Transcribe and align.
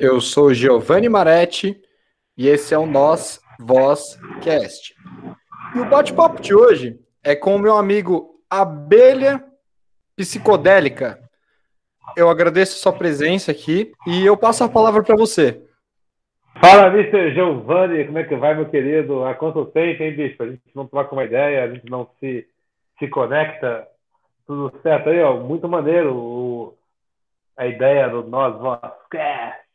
Eu 0.00 0.20
sou 0.20 0.54
Giovanni 0.54 1.08
Maretti 1.08 1.76
e 2.36 2.46
esse 2.46 2.72
é 2.72 2.78
o 2.78 2.86
Nós 2.86 3.42
Voz 3.58 4.16
Cast. 4.40 4.94
E 5.74 5.80
o 5.80 5.86
bate-papo 5.86 6.40
de 6.40 6.54
hoje 6.54 7.00
é 7.24 7.34
com 7.34 7.56
o 7.56 7.58
meu 7.58 7.76
amigo 7.76 8.40
Abelha 8.48 9.44
Psicodélica. 10.14 11.18
Eu 12.16 12.30
agradeço 12.30 12.78
sua 12.78 12.92
presença 12.92 13.50
aqui 13.50 13.90
e 14.06 14.24
eu 14.24 14.36
passo 14.36 14.62
a 14.62 14.68
palavra 14.68 15.02
para 15.02 15.16
você. 15.16 15.60
Fala, 16.60 16.86
Mr. 16.96 17.34
Giovanni, 17.34 18.04
como 18.04 18.18
é 18.18 18.24
que 18.24 18.36
vai, 18.36 18.54
meu 18.54 18.68
querido? 18.68 19.24
Há 19.24 19.34
quanto 19.34 19.66
tempo, 19.66 20.00
hein, 20.00 20.14
bicho? 20.14 20.40
A 20.40 20.46
gente 20.46 20.62
não 20.76 20.86
troca 20.86 21.12
uma 21.12 21.24
ideia, 21.24 21.64
a 21.64 21.74
gente 21.74 21.90
não 21.90 22.08
se, 22.20 22.46
se 23.00 23.08
conecta. 23.08 23.84
Tudo 24.46 24.72
certo 24.80 25.08
aí, 25.08 25.20
ó. 25.20 25.40
Muito 25.40 25.68
maneiro 25.68 26.14
o, 26.16 26.78
a 27.56 27.66
ideia 27.66 28.08
do 28.08 28.22
Nós 28.22 28.56
Vozcast. 28.60 29.67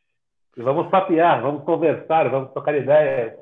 Vamos 0.56 0.88
papear, 0.88 1.42
vamos 1.42 1.64
conversar, 1.64 2.30
vamos 2.30 2.52
trocar 2.52 2.74
ideias. 2.76 3.34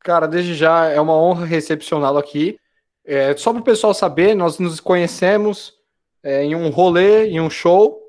Cara, 0.00 0.26
desde 0.26 0.54
já 0.54 0.86
é 0.86 1.00
uma 1.00 1.14
honra 1.14 1.44
recepcioná-lo 1.44 2.18
aqui. 2.18 2.58
É, 3.04 3.36
só 3.36 3.52
para 3.52 3.60
o 3.60 3.64
pessoal 3.64 3.94
saber, 3.94 4.34
nós 4.34 4.58
nos 4.58 4.80
conhecemos 4.80 5.74
é, 6.22 6.42
em 6.44 6.54
um 6.54 6.70
rolê, 6.70 7.28
em 7.28 7.40
um 7.40 7.48
show 7.48 8.00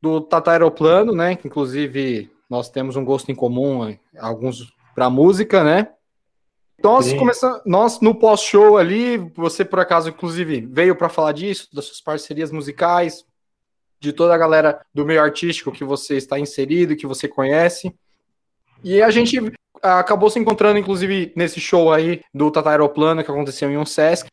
do 0.00 0.20
Tata 0.20 0.52
Aeroplano, 0.52 1.12
né? 1.12 1.34
Que 1.34 1.48
inclusive 1.48 2.30
nós 2.48 2.70
temos 2.70 2.96
um 2.96 3.04
gosto 3.04 3.30
em 3.30 3.34
comum, 3.34 3.96
alguns 4.18 4.72
para 4.94 5.10
música, 5.10 5.62
né? 5.62 5.88
Então, 6.78 6.92
nós, 6.92 7.12
começamos, 7.12 7.60
nós 7.66 8.00
no 8.00 8.14
pós-show 8.14 8.78
ali, 8.78 9.18
você 9.34 9.64
por 9.64 9.80
acaso, 9.80 10.10
inclusive, 10.10 10.60
veio 10.60 10.94
para 10.94 11.08
falar 11.08 11.32
disso, 11.32 11.68
das 11.74 11.86
suas 11.86 12.00
parcerias 12.00 12.52
musicais, 12.52 13.24
de 14.00 14.12
toda 14.12 14.34
a 14.34 14.38
galera 14.38 14.80
do 14.94 15.04
meio 15.04 15.22
artístico 15.22 15.72
que 15.72 15.84
você 15.84 16.16
está 16.16 16.38
inserido, 16.38 16.96
que 16.96 17.06
você 17.06 17.26
conhece. 17.26 17.92
E 18.82 19.02
a 19.02 19.10
gente 19.10 19.52
acabou 19.82 20.30
se 20.30 20.38
encontrando, 20.38 20.78
inclusive, 20.78 21.32
nesse 21.36 21.60
show 21.60 21.92
aí 21.92 22.22
do 22.32 22.50
Tata 22.50 22.70
Aeroplano, 22.70 23.24
que 23.24 23.30
aconteceu 23.30 23.70
em 23.70 23.76
um 23.76 23.86
Sesc. 23.86 24.28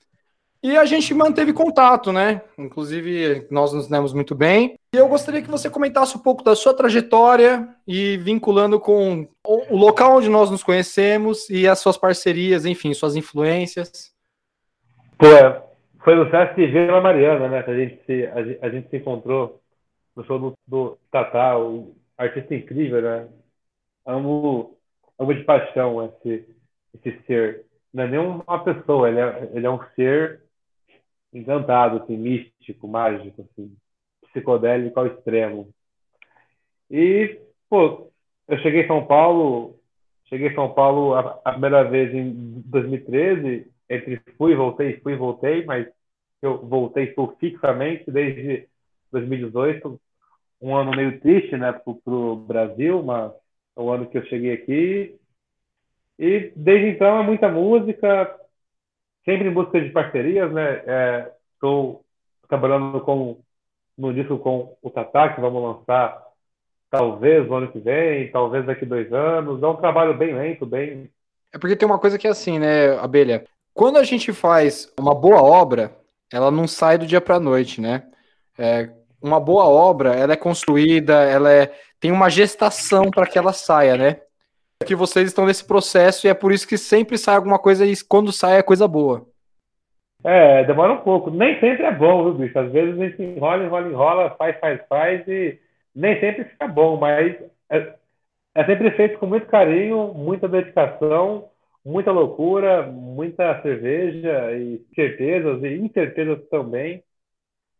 E 0.64 0.76
a 0.78 0.86
gente 0.86 1.14
manteve 1.14 1.54
contato, 1.54 2.12
né? 2.12 2.42
Inclusive, 2.58 3.46
nós 3.52 3.72
nos 3.72 3.88
demos 3.88 4.14
muito 4.14 4.34
bem. 4.34 4.80
E 4.96 4.98
eu 4.98 5.08
gostaria 5.08 5.42
que 5.42 5.50
você 5.52 5.70
comentasse 5.70 6.18
um 6.18 6.20
pouco 6.20 6.44
da 6.44 6.56
sua 6.56 6.74
trajetória 6.74 7.68
e 7.88 8.18
vinculando 8.18 8.80
com 8.80 9.28
o 9.46 9.78
local 9.78 10.18
onde 10.18 10.28
nós 10.28 10.50
nos 10.50 10.64
conhecemos 10.64 11.50
e 11.52 11.68
as 11.68 11.78
suas 11.78 11.98
parcerias, 11.98 12.66
enfim, 12.66 12.96
suas 12.96 13.16
influências. 13.16 14.12
Pô, 15.20 15.28
foi 16.06 16.16
no 16.16 16.30
Sesc 16.30 16.56
Vila 16.68 17.02
Mariana, 17.02 17.50
né? 17.50 17.64
Que 17.64 17.72
a 17.72 17.76
gente 17.76 18.06
se, 18.06 18.26
a, 18.28 18.68
a 18.68 18.70
gente 18.70 18.90
se 18.90 18.98
encontrou 18.98 19.60
no 20.16 20.24
show 20.26 20.40
do, 20.40 20.54
do 20.68 20.98
Tatá, 21.12 21.58
o 21.58 21.96
artista 22.16 22.54
incrível, 22.54 23.02
né? 23.02 23.28
Amo, 24.06 24.78
amo 25.18 25.34
de 25.34 25.44
paixão 25.44 26.06
esse, 26.06 26.48
esse 26.94 27.26
ser. 27.26 27.66
Não 27.92 28.04
é 28.04 28.08
nem 28.08 28.20
uma 28.20 28.64
pessoa, 28.64 29.10
ele 29.10 29.20
é, 29.20 29.50
ele 29.54 29.66
é 29.66 29.70
um 29.70 29.84
ser 29.96 30.44
encantado, 31.34 32.04
assim, 32.04 32.16
místico, 32.16 32.88
mágico, 32.88 33.42
assim, 33.42 33.76
psicodélico 34.28 35.00
ao 35.00 35.08
extremo. 35.08 35.74
E, 36.90 37.42
pô, 37.68 38.12
eu 38.48 38.60
cheguei 38.60 38.84
em 38.84 38.88
São 38.88 39.06
Paulo, 39.08 39.80
cheguei 40.26 40.50
em 40.50 40.56
São 40.56 40.72
Paulo 40.72 41.16
a, 41.16 41.42
a 41.44 41.52
primeira 41.54 41.84
vez 41.84 42.14
em 42.14 42.62
2013, 42.68 43.72
entre 43.90 44.22
fui 44.38 44.56
voltei, 44.56 45.00
fui 45.00 45.16
voltei, 45.16 45.66
mas 45.66 45.88
eu 46.46 46.58
voltei 46.66 47.06
estou 47.06 47.36
fixamente 47.40 48.10
desde 48.10 48.68
2018, 49.12 50.00
um 50.62 50.76
ano 50.76 50.92
meio 50.92 51.20
triste, 51.20 51.56
né, 51.58 51.72
para 51.72 51.94
o 52.06 52.36
Brasil, 52.36 53.04
mas 53.04 53.32
é 53.76 53.82
o 53.82 53.90
ano 53.92 54.08
que 54.08 54.18
eu 54.18 54.26
cheguei 54.26 54.54
aqui. 54.54 55.20
E 56.18 56.52
desde 56.56 56.90
então 56.90 57.20
é 57.20 57.24
muita 57.24 57.50
música, 57.50 58.40
sempre 59.26 59.50
em 59.50 59.54
busca 59.54 59.82
de 59.82 59.90
parcerias, 59.90 60.52
né? 60.52 61.28
Estou 61.54 62.04
é, 62.44 62.48
trabalhando 62.48 63.02
com 63.02 63.40
no 63.98 64.14
disco 64.14 64.38
com 64.38 64.78
o 64.82 64.90
Tatá, 64.90 65.34
que 65.34 65.42
vamos 65.42 65.62
lançar 65.62 66.22
talvez 66.90 67.48
no 67.48 67.56
ano 67.56 67.72
que 67.72 67.80
vem, 67.80 68.30
talvez 68.32 68.66
daqui 68.66 68.86
dois 68.86 69.12
anos. 69.12 69.62
É 69.62 69.68
um 69.68 69.76
trabalho 69.76 70.18
bem 70.18 70.34
lento, 70.34 70.66
bem. 70.66 71.10
É 71.54 71.58
porque 71.58 71.76
tem 71.76 71.88
uma 71.88 72.00
coisa 72.00 72.18
que 72.18 72.28
é 72.28 72.30
assim, 72.30 72.60
né, 72.60 72.98
Abelha? 73.00 73.46
Quando 73.74 73.98
a 73.98 74.04
gente 74.04 74.32
faz 74.32 74.92
uma 74.98 75.14
boa 75.14 75.42
obra, 75.42 75.96
ela 76.32 76.52
não 76.52 76.68
sai 76.68 76.98
do 76.98 77.06
dia 77.06 77.22
para 77.22 77.36
a 77.36 77.40
noite, 77.40 77.82
né? 77.82 78.04
É, 78.58 78.90
uma 79.22 79.40
boa 79.40 79.66
obra, 79.66 80.14
ela 80.14 80.34
é 80.34 80.38
construída, 80.38 81.24
ela 81.24 81.52
é, 81.52 81.72
tem 82.00 82.12
uma 82.12 82.30
gestação 82.30 83.10
para 83.10 83.26
que 83.26 83.38
ela 83.38 83.54
saia, 83.54 83.98
né? 83.98 84.22
Que 84.86 84.96
vocês 84.96 85.28
estão 85.28 85.46
nesse 85.46 85.66
processo 85.66 86.28
e 86.28 86.30
é 86.30 86.34
por 86.34 86.52
isso 86.52 86.68
que 86.68 86.78
sempre 86.78 87.18
sai 87.18 87.36
alguma 87.36 87.58
coisa 87.58 87.86
e 87.86 87.94
quando 88.08 88.32
sai 88.32 88.58
é 88.58 88.64
coisa 88.64 88.88
boa. 88.88 89.26
É, 90.24 90.64
demora 90.64 90.94
um 90.94 91.02
pouco. 91.02 91.30
Nem 91.30 91.60
sempre 91.60 91.84
é 91.84 91.92
bom, 91.92 92.24
viu, 92.24 92.34
bicho? 92.34 92.58
Às 92.58 92.72
vezes 92.72 93.00
a 93.00 93.08
gente 93.08 93.22
enrola, 93.22 93.64
enrola, 93.64 93.88
enrola, 93.88 94.36
faz, 94.38 94.60
faz, 94.60 94.82
faz 94.90 95.28
e 95.28 95.60
nem 95.96 96.20
sempre 96.20 96.46
fica 96.46 96.68
bom, 96.68 96.98
mas 96.98 97.36
é, 97.70 97.94
é 98.56 98.66
sempre 98.66 98.92
feito 98.92 99.18
com 99.18 99.28
muito 99.28 99.48
carinho, 99.48 100.14
muita 100.14 100.48
dedicação 100.48 101.50
muita 101.86 102.12
loucura, 102.12 102.88
muita 102.88 103.62
cerveja 103.62 104.52
e 104.58 104.84
certezas 104.96 105.64
e 105.64 105.76
incertezas 105.76 106.44
também. 106.50 107.04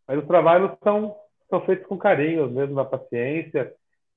Mas 0.06 0.18
os 0.18 0.26
trabalhos 0.26 0.70
são, 0.82 1.16
são 1.50 1.60
feitos 1.66 1.86
com 1.86 1.98
carinho, 1.98 2.48
mesmo 2.48 2.76
na 2.76 2.84
paciência. 2.84 3.72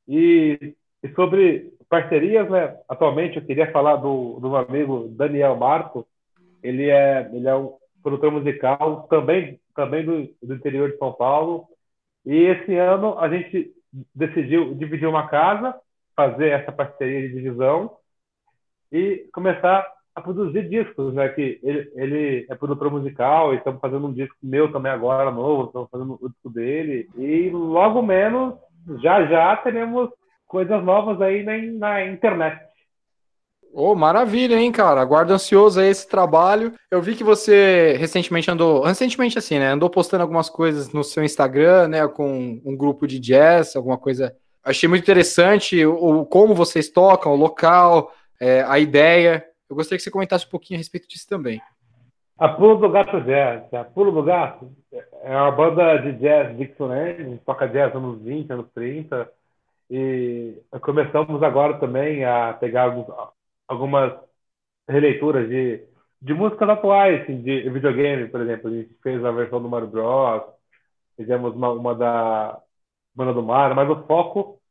E, 0.07 0.75
e 1.03 1.09
sobre 1.15 1.73
parcerias, 1.89 2.47
né? 2.49 2.77
Atualmente 2.87 3.37
eu 3.37 3.45
queria 3.45 3.71
falar 3.71 3.95
do, 3.95 4.39
do 4.39 4.49
meu 4.49 4.57
amigo 4.57 5.07
Daniel 5.09 5.55
Marco. 5.55 6.07
Ele 6.61 6.89
é, 6.89 7.27
ele 7.33 7.47
é 7.47 7.55
um 7.55 7.75
produtor 8.03 8.31
musical 8.31 9.07
também, 9.09 9.59
também 9.75 10.05
do, 10.05 10.29
do 10.43 10.53
interior 10.53 10.91
de 10.91 10.97
São 10.97 11.11
Paulo. 11.13 11.67
E 12.25 12.35
esse 12.35 12.75
ano 12.75 13.17
a 13.17 13.27
gente 13.27 13.73
decidiu 14.13 14.75
dividir 14.75 15.07
uma 15.07 15.27
casa, 15.27 15.73
fazer 16.15 16.49
essa 16.49 16.71
parceria 16.71 17.27
de 17.27 17.33
divisão 17.33 17.98
e 18.91 19.27
começar 19.33 19.85
a 20.15 20.21
produzir 20.21 20.67
discos, 20.69 21.13
né? 21.13 21.29
Que 21.29 21.59
ele, 21.63 21.91
ele 21.95 22.45
é 22.49 22.55
produtor 22.55 22.91
musical 22.91 23.53
e 23.53 23.57
estamos 23.57 23.79
fazendo 23.79 24.07
um 24.07 24.13
disco 24.13 24.35
meu 24.43 24.71
também 24.71 24.91
agora, 24.91 25.31
novo, 25.31 25.67
estamos 25.67 25.89
fazendo 25.89 26.17
o 26.21 26.29
disco 26.29 26.49
dele. 26.49 27.09
E 27.17 27.49
logo 27.49 28.01
menos, 28.01 28.55
já 29.01 29.25
já 29.25 29.55
teremos 29.57 30.09
coisas 30.47 30.83
novas 30.83 31.21
aí 31.21 31.43
na, 31.43 31.57
na 31.57 32.05
internet. 32.05 32.69
Oh, 33.71 33.93
maravilha, 33.93 34.55
hein, 34.55 34.71
cara? 34.71 34.99
Aguardo 34.99 35.31
ansioso 35.31 35.79
aí 35.79 35.89
esse 35.89 36.07
trabalho. 36.07 36.73
Eu 36.89 37.01
vi 37.01 37.15
que 37.15 37.23
você 37.23 37.95
recentemente 37.99 38.49
andou, 38.49 38.81
recentemente 38.81 39.37
assim, 39.37 39.59
né? 39.59 39.67
Andou 39.67 39.89
postando 39.89 40.23
algumas 40.23 40.49
coisas 40.49 40.91
no 40.91 41.03
seu 41.03 41.23
Instagram, 41.23 41.87
né? 41.87 42.07
Com 42.07 42.59
um 42.65 42.75
grupo 42.75 43.05
de 43.05 43.19
jazz, 43.19 43.75
alguma 43.75 43.97
coisa. 43.97 44.35
Achei 44.63 44.89
muito 44.89 45.03
interessante 45.03 45.85
o, 45.85 46.25
como 46.25 46.55
vocês 46.55 46.89
tocam, 46.89 47.31
o 47.31 47.35
local, 47.35 48.11
é, 48.39 48.61
a 48.63 48.79
ideia. 48.79 49.45
Eu 49.69 49.75
gostaria 49.75 49.97
que 49.97 50.03
você 50.03 50.11
comentasse 50.11 50.45
um 50.45 50.49
pouquinho 50.49 50.77
a 50.77 50.79
respeito 50.79 51.07
disso 51.07 51.27
também. 51.27 51.61
A 52.37 52.47
Pulo 52.47 52.77
do 52.77 52.89
Gato 52.89 53.19
Jazz. 53.21 53.73
A 53.73 53.83
Pulo 53.83 54.11
do 54.11 54.23
Gato 54.23 54.71
é 55.23 55.35
uma 55.35 55.51
banda 55.51 55.97
de 55.97 56.13
jazz 56.13 56.57
Dixieland, 56.57 57.37
toca 57.45 57.67
jazz 57.67 57.93
anos 57.93 58.21
20, 58.21 58.51
anos 58.51 58.71
30. 58.73 59.29
E 59.91 60.55
começamos 60.81 61.43
agora 61.43 61.77
também 61.79 62.23
a 62.23 62.53
pegar 62.53 62.83
alguns, 62.83 63.07
algumas 63.67 64.13
releituras 64.87 65.49
de, 65.49 65.83
de 66.21 66.33
músicas 66.33 66.69
atuais, 66.69 67.21
assim, 67.21 67.41
de 67.41 67.69
videogame, 67.69 68.29
por 68.29 68.39
exemplo. 68.39 68.69
A 68.69 68.73
gente 68.73 68.95
fez 69.03 69.23
a 69.25 69.31
versão 69.31 69.61
do 69.61 69.67
Mario 69.67 69.87
Bros. 69.87 70.43
Fizemos 71.17 71.53
uma, 71.53 71.71
uma 71.71 71.93
da 71.93 72.57
Banda 73.13 73.33
do 73.33 73.43
Mar, 73.43 73.75
mas 73.75 73.89
o 73.89 74.05
foco 74.05 74.61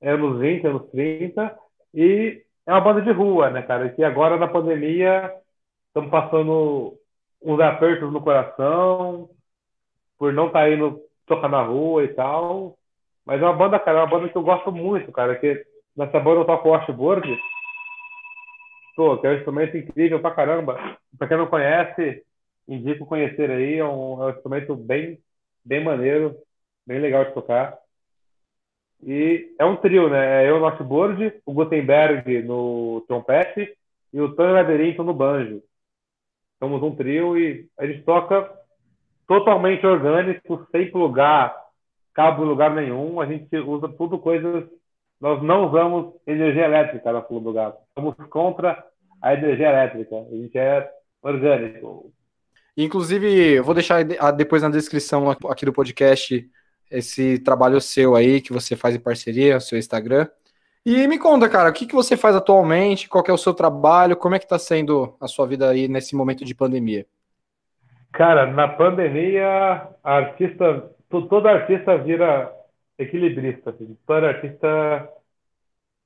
é 0.00 0.12
anos 0.12 0.38
20, 0.40 0.66
anos 0.66 0.90
30. 0.90 1.58
E 1.92 2.42
é 2.68 2.72
uma 2.72 2.82
banda 2.82 3.00
de 3.00 3.10
rua, 3.10 3.48
né, 3.48 3.62
cara? 3.62 3.94
E 3.96 4.04
agora 4.04 4.36
na 4.36 4.46
pandemia 4.46 5.34
estamos 5.86 6.10
passando 6.10 6.98
uns 7.42 7.58
apertos 7.60 8.12
no 8.12 8.20
coração 8.20 9.30
por 10.18 10.34
não 10.34 10.48
estar 10.48 10.60
tá 10.60 10.70
indo 10.70 11.00
tocar 11.26 11.48
na 11.48 11.62
rua 11.62 12.04
e 12.04 12.08
tal. 12.08 12.76
Mas 13.24 13.40
é 13.40 13.44
uma 13.44 13.54
banda, 13.54 13.80
cara, 13.80 14.00
é 14.00 14.02
uma 14.02 14.10
banda 14.10 14.28
que 14.28 14.36
eu 14.36 14.42
gosto 14.42 14.70
muito, 14.70 15.10
cara. 15.12 15.34
Que 15.36 15.64
nessa 15.96 16.20
banda 16.20 16.42
eu 16.42 16.44
toco 16.44 16.68
washboard. 16.68 17.38
Pô, 18.94 19.16
que 19.16 19.26
é 19.26 19.30
um 19.30 19.34
instrumento 19.36 19.76
incrível 19.78 20.20
pra 20.20 20.34
caramba. 20.34 20.98
Pra 21.16 21.26
quem 21.26 21.38
não 21.38 21.46
conhece, 21.46 22.22
indico 22.68 23.06
conhecer 23.06 23.50
aí. 23.50 23.78
É 23.78 23.84
um, 23.84 24.22
é 24.22 24.26
um 24.26 24.30
instrumento 24.30 24.76
bem, 24.76 25.18
bem 25.64 25.82
maneiro, 25.82 26.36
bem 26.86 26.98
legal 27.00 27.24
de 27.24 27.32
tocar. 27.32 27.78
E 29.02 29.54
é 29.58 29.64
um 29.64 29.76
trio, 29.76 30.08
né? 30.08 30.44
É 30.44 30.50
eu 30.50 30.58
no 30.58 30.64
washboard, 30.64 31.34
o 31.46 31.52
Gutenberg 31.52 32.42
no 32.42 33.04
trompete 33.06 33.76
e 34.12 34.20
o 34.20 34.34
Tony 34.34 34.52
Labyrinth 34.52 34.98
no 34.98 35.14
banjo. 35.14 35.62
Somos 36.58 36.82
um 36.82 36.94
trio 36.94 37.38
e 37.38 37.68
a 37.78 37.86
gente 37.86 38.02
toca 38.02 38.50
totalmente 39.26 39.86
orgânico, 39.86 40.66
sem 40.72 40.90
plugar 40.90 41.56
cabo 42.12 42.44
em 42.44 42.48
lugar 42.48 42.74
nenhum. 42.74 43.20
A 43.20 43.26
gente 43.26 43.56
usa 43.56 43.88
tudo 43.88 44.18
coisas 44.18 44.68
nós 45.20 45.42
não 45.42 45.68
usamos 45.68 46.14
energia 46.26 46.64
elétrica 46.64 47.12
na 47.12 47.20
Pulo 47.20 47.40
do 47.40 47.52
Gato. 47.52 47.78
Somos 47.94 48.14
contra 48.30 48.84
a 49.20 49.34
energia 49.34 49.68
elétrica. 49.68 50.16
A 50.16 50.34
gente 50.34 50.56
é 50.56 50.88
orgânico. 51.20 52.12
Inclusive, 52.76 53.56
eu 53.56 53.64
vou 53.64 53.74
deixar 53.74 54.04
depois 54.36 54.62
na 54.62 54.68
descrição 54.68 55.28
aqui 55.30 55.64
do 55.64 55.72
podcast 55.72 56.48
esse 56.90 57.38
trabalho 57.38 57.80
seu 57.80 58.14
aí, 58.14 58.40
que 58.40 58.52
você 58.52 58.76
faz 58.76 58.94
em 58.94 59.00
parceria, 59.00 59.60
seu 59.60 59.78
Instagram. 59.78 60.28
E 60.84 61.06
me 61.06 61.18
conta, 61.18 61.48
cara, 61.48 61.68
o 61.68 61.72
que, 61.72 61.86
que 61.86 61.94
você 61.94 62.16
faz 62.16 62.34
atualmente? 62.34 63.08
Qual 63.08 63.22
é 63.26 63.32
o 63.32 63.38
seu 63.38 63.52
trabalho? 63.52 64.16
Como 64.16 64.34
é 64.34 64.38
que 64.38 64.46
está 64.46 64.58
sendo 64.58 65.16
a 65.20 65.28
sua 65.28 65.46
vida 65.46 65.68
aí 65.68 65.86
nesse 65.88 66.16
momento 66.16 66.44
de 66.44 66.54
pandemia? 66.54 67.06
Cara, 68.12 68.46
na 68.46 68.68
pandemia, 68.68 69.88
artista, 70.02 70.90
todo 71.10 71.46
artista 71.46 71.98
vira 71.98 72.52
equilibrista. 72.98 73.70
Assim. 73.70 73.96
Todo 74.06 74.24
artista, 74.24 75.08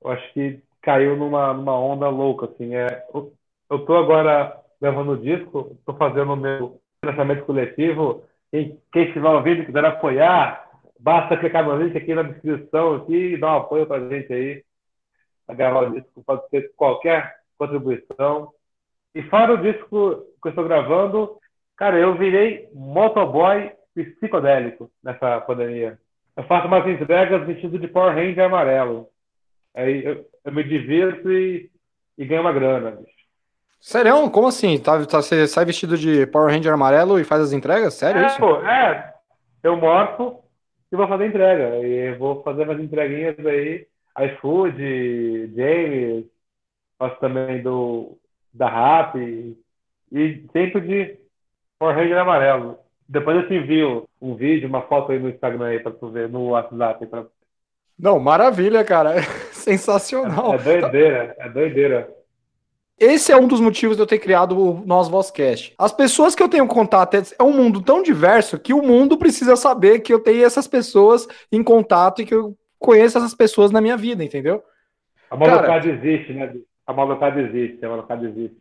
eu 0.03 0.11
acho 0.11 0.33
que 0.33 0.59
caiu 0.81 1.15
numa, 1.15 1.53
numa 1.53 1.79
onda 1.79 2.09
louca. 2.09 2.45
Assim. 2.47 2.75
É, 2.75 3.05
eu, 3.13 3.33
eu 3.69 3.85
tô 3.85 3.95
agora 3.95 4.59
gravando 4.81 5.13
o 5.13 5.17
disco, 5.17 5.77
tô 5.85 5.93
fazendo 5.93 6.33
o 6.33 6.37
meu 6.37 6.81
financiamento 6.99 7.45
coletivo. 7.45 8.23
Quem, 8.51 8.77
quem 8.91 9.05
estiver 9.05 9.29
ouvindo 9.29 9.61
e 9.61 9.65
quiser 9.65 9.85
apoiar, 9.85 10.62
basta 11.03 11.35
clicar 11.35 11.65
no 11.65 11.75
link 11.75 11.97
aqui 11.97 12.15
na 12.15 12.23
descrição 12.23 12.95
aqui 12.95 13.33
e 13.33 13.37
dar 13.37 13.53
um 13.53 13.57
apoio 13.57 13.85
pra 13.85 13.99
gente 13.99 14.31
aí. 14.31 14.63
A 15.45 15.53
gravar 15.53 15.81
o 15.81 15.91
disco 15.91 16.23
pode 16.25 16.47
ser 16.47 16.71
qualquer 16.77 17.35
contribuição. 17.57 18.49
E 19.13 19.21
fora 19.23 19.53
o 19.53 19.61
disco 19.61 20.25
que 20.41 20.47
eu 20.47 20.49
estou 20.49 20.63
gravando, 20.63 21.37
cara, 21.75 21.99
eu 21.99 22.17
virei 22.17 22.69
motoboy 22.73 23.69
psicodélico 23.93 24.89
nessa 25.03 25.41
pandemia. 25.41 25.99
Eu 26.37 26.43
faço 26.45 26.67
umas 26.67 26.87
entregas 26.87 27.45
vestido 27.45 27.77
de 27.77 27.87
Power 27.87 28.15
Ranger 28.15 28.45
amarelo. 28.45 29.09
Aí 29.75 30.05
eu, 30.05 30.25
eu 30.45 30.53
me 30.53 30.63
divirto 30.63 31.29
e, 31.29 31.69
e 32.17 32.25
ganho 32.25 32.41
uma 32.41 32.53
grana, 32.53 32.91
bicho. 32.91 33.11
Sério? 33.81 34.29
Como 34.31 34.47
assim? 34.47 34.79
Tá, 34.79 35.05
tá, 35.05 35.21
você 35.21 35.45
sai 35.47 35.65
vestido 35.65 35.97
de 35.97 36.25
Power 36.27 36.49
Ranger 36.49 36.73
amarelo 36.73 37.19
e 37.19 37.25
faz 37.25 37.41
as 37.41 37.51
entregas? 37.51 37.93
Sério 37.95 38.21
é, 38.21 38.27
isso? 38.27 38.39
Pô, 38.39 38.65
é, 38.65 39.13
eu 39.61 39.75
morto 39.75 40.42
e 40.93 40.95
vou 40.95 41.07
fazer 41.07 41.25
entrega. 41.25 41.79
E 41.79 42.13
vou 42.13 42.43
fazer 42.43 42.63
umas 42.63 42.79
entreguinhas 42.79 43.35
aí, 43.39 43.87
iFood, 44.19 45.51
James, 45.55 46.25
faço 46.99 47.19
também 47.19 47.63
do 47.63 48.15
da 48.53 48.69
Rap 48.69 49.17
e 50.11 50.45
sempre 50.53 50.81
de 50.81 51.17
Power 51.79 52.19
amarelo. 52.19 52.77
Depois 53.09 53.35
eu 53.35 53.47
te 53.47 53.55
envio 53.55 54.07
um 54.21 54.35
vídeo, 54.35 54.69
uma 54.69 54.83
foto 54.83 55.11
aí 55.11 55.19
no 55.19 55.29
Instagram 55.29 55.65
aí 55.65 55.79
pra 55.79 55.91
tu 55.91 56.09
ver, 56.09 56.29
no 56.29 56.49
WhatsApp. 56.49 57.07
Pra... 57.07 57.25
Não, 57.97 58.19
maravilha, 58.19 58.83
cara. 58.85 59.15
Sensacional. 59.51 60.53
É, 60.53 60.55
é 60.55 60.59
doideira, 60.59 61.35
é 61.39 61.49
doideira. 61.49 62.22
Esse 62.99 63.31
é 63.31 63.37
um 63.37 63.47
dos 63.47 63.59
motivos 63.59 63.97
de 63.97 64.03
eu 64.03 64.07
ter 64.07 64.19
criado 64.19 64.57
o 64.57 64.83
Nós 64.85 65.09
Vozcast. 65.09 65.73
As 65.77 65.91
pessoas 65.91 66.35
que 66.35 66.43
eu 66.43 66.49
tenho 66.49 66.67
contato 66.67 67.15
é 67.15 67.43
um 67.43 67.51
mundo 67.51 67.81
tão 67.81 68.01
diverso 68.03 68.59
que 68.59 68.73
o 68.73 68.81
mundo 68.81 69.17
precisa 69.17 69.55
saber 69.55 69.99
que 69.99 70.13
eu 70.13 70.19
tenho 70.19 70.45
essas 70.45 70.67
pessoas 70.67 71.27
em 71.51 71.63
contato 71.63 72.21
e 72.21 72.25
que 72.25 72.33
eu 72.33 72.55
conheço 72.79 73.17
essas 73.17 73.33
pessoas 73.33 73.71
na 73.71 73.81
minha 73.81 73.97
vida, 73.97 74.23
entendeu? 74.23 74.63
A 75.29 75.35
malucada 75.35 75.87
existe, 75.89 76.33
né? 76.33 76.53
A 76.85 76.93
malucada 76.93 77.41
existe, 77.41 77.83
a 77.83 77.89
malucada 77.89 78.27
existe. 78.27 78.57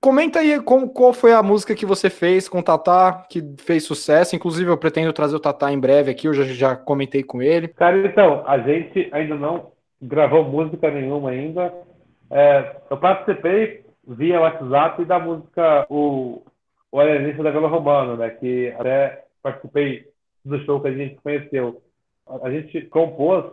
Comenta 0.00 0.38
aí 0.38 0.60
como, 0.60 0.88
qual 0.88 1.12
foi 1.12 1.32
a 1.32 1.42
música 1.42 1.74
que 1.74 1.84
você 1.84 2.08
fez 2.08 2.48
com 2.48 2.60
o 2.60 2.62
Tatá, 2.62 3.26
que 3.28 3.42
fez 3.58 3.84
sucesso. 3.84 4.34
Inclusive, 4.34 4.70
eu 4.70 4.78
pretendo 4.78 5.12
trazer 5.12 5.36
o 5.36 5.40
Tatá 5.40 5.70
em 5.70 5.78
breve 5.78 6.10
aqui, 6.10 6.26
eu 6.26 6.32
já, 6.32 6.44
já 6.44 6.74
comentei 6.74 7.22
com 7.22 7.42
ele. 7.42 7.68
Cara, 7.68 7.98
então, 8.06 8.42
a 8.46 8.58
gente 8.58 9.08
ainda 9.12 9.34
não 9.34 9.72
gravou 10.00 10.42
música 10.42 10.90
nenhuma 10.90 11.30
ainda. 11.30 11.72
É, 12.30 12.76
eu 12.88 12.96
participei 12.96 13.84
via 14.06 14.40
WhatsApp 14.40 15.04
da 15.04 15.18
música 15.18 15.86
O, 15.90 16.42
o 16.90 17.00
Alienista 17.00 17.42
da 17.42 17.50
Vila 17.50 17.68
Romana, 17.68 18.16
né? 18.16 18.30
Que 18.30 18.68
até 18.78 19.24
participei 19.42 20.08
do 20.44 20.58
show 20.64 20.80
que 20.80 20.88
a 20.88 20.92
gente 20.92 21.16
conheceu. 21.16 21.82
A 22.42 22.50
gente 22.50 22.82
compôs, 22.86 23.44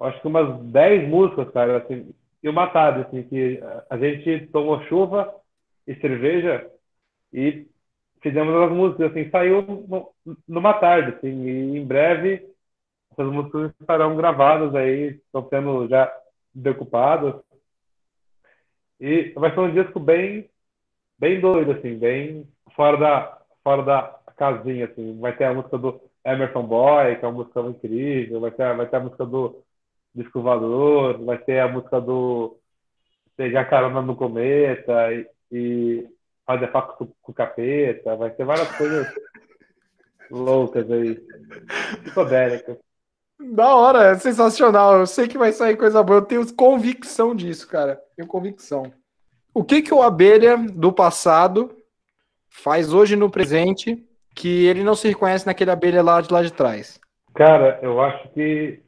acho 0.00 0.20
que 0.20 0.26
umas 0.28 0.60
10 0.66 1.08
músicas, 1.08 1.50
cara, 1.50 1.78
assim, 1.78 2.14
e 2.42 2.48
uma 2.48 2.66
tarde, 2.68 3.00
assim, 3.00 3.22
que 3.22 3.60
a 3.88 3.96
gente 3.96 4.46
tomou 4.48 4.82
chuva 4.84 5.34
e 5.86 5.94
cerveja 5.96 6.70
e 7.32 7.66
fizemos 8.22 8.54
as 8.54 8.70
músicas, 8.70 9.10
assim, 9.10 9.30
saiu 9.30 9.62
no, 9.62 10.10
numa 10.46 10.74
tarde, 10.74 11.16
assim, 11.16 11.28
e 11.46 11.78
em 11.78 11.84
breve 11.84 12.46
essas 13.12 13.32
músicas 13.32 13.72
estarão 13.80 14.16
gravadas 14.16 14.74
aí, 14.74 15.18
estão 15.24 15.48
sendo 15.48 15.88
já 15.88 16.12
decupadas. 16.54 17.34
E 19.00 19.32
vai 19.34 19.52
ser 19.52 19.60
um 19.60 19.74
disco 19.74 20.00
bem, 20.00 20.48
bem 21.18 21.40
doido, 21.40 21.72
assim, 21.72 21.98
bem 21.98 22.48
fora 22.74 22.96
da, 22.96 23.38
fora 23.62 23.82
da 23.82 24.18
casinha, 24.36 24.86
assim. 24.86 25.18
Vai 25.20 25.36
ter 25.36 25.44
a 25.44 25.54
música 25.54 25.78
do 25.78 26.00
Emerson 26.24 26.62
Boy, 26.62 27.16
que 27.16 27.24
é 27.24 27.28
uma 27.28 27.44
música 27.44 27.60
incrível, 27.60 28.40
vai 28.40 28.50
ter, 28.50 28.76
vai 28.76 28.86
ter 28.88 28.96
a 28.96 29.00
música 29.00 29.24
do 29.24 29.62
Disco 30.14 30.40
Voador, 30.42 31.22
vai 31.24 31.38
ter 31.38 31.60
a 31.60 31.68
música 31.68 32.00
do 32.00 32.58
Pegar 33.36 33.66
Carona 33.66 34.02
no 34.02 34.16
Cometa, 34.16 35.12
e, 35.12 35.28
e 35.52 36.08
fazer 36.46 36.70
faca 36.72 36.94
com, 36.94 37.06
com 37.20 37.32
capeta, 37.32 38.16
vai 38.16 38.30
ter 38.30 38.44
várias 38.44 38.70
coisas 38.76 39.06
loucas 40.30 40.90
aí, 40.90 41.20
psicodélicas. 42.04 42.85
Da 43.38 43.74
hora, 43.74 44.10
é 44.10 44.14
sensacional. 44.14 44.98
Eu 44.98 45.06
sei 45.06 45.28
que 45.28 45.38
vai 45.38 45.52
sair 45.52 45.76
coisa 45.76 46.02
boa. 46.02 46.18
Eu 46.18 46.24
tenho 46.24 46.54
convicção 46.54 47.34
disso, 47.34 47.68
cara. 47.68 48.00
Tenho 48.16 48.26
convicção. 48.26 48.90
O 49.52 49.64
que 49.64 49.82
que 49.82 49.92
o 49.92 50.02
abelha 50.02 50.56
do 50.56 50.92
passado 50.92 51.76
faz 52.48 52.92
hoje 52.92 53.16
no 53.16 53.30
presente 53.30 54.02
que 54.34 54.66
ele 54.66 54.82
não 54.82 54.94
se 54.94 55.08
reconhece 55.08 55.46
naquele 55.46 55.70
abelha 55.70 56.02
lá 56.02 56.20
de 56.20 56.32
lá 56.32 56.42
de 56.42 56.52
trás? 56.52 57.00
Cara, 57.34 57.78
eu 57.82 58.00
acho 58.00 58.28
que 58.30 58.80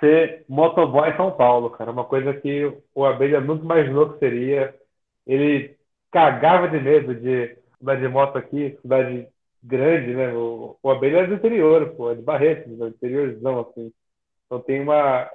ser 0.00 0.44
motoboy 0.48 1.14
São 1.16 1.30
Paulo, 1.30 1.70
cara, 1.70 1.90
uma 1.90 2.04
coisa 2.04 2.34
que 2.34 2.70
o 2.94 3.04
abelha 3.04 3.40
nunca 3.40 3.64
imaginou 3.64 4.10
que 4.10 4.18
seria. 4.18 4.74
Ele 5.26 5.76
cagava 6.10 6.68
de 6.68 6.78
medo 6.80 7.14
de 7.14 7.56
andar 7.80 7.96
de 7.96 8.08
moto 8.08 8.36
aqui, 8.36 8.78
cidade 8.82 9.26
grande, 9.64 10.14
né? 10.14 10.32
O, 10.34 10.76
o 10.82 10.90
Abelha 10.90 11.20
é 11.20 11.26
do 11.26 11.34
interior, 11.34 11.94
pô, 11.96 12.10
é 12.10 12.14
de 12.14 12.22
Barretos, 12.22 12.76
do 12.76 12.88
interiorzão, 12.88 13.60
assim. 13.60 13.92
Então 14.46 14.60
tem 14.60 14.80
uma... 14.80 15.28